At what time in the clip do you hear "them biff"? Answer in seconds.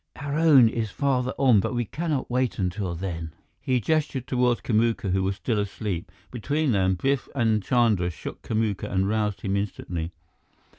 6.71-7.29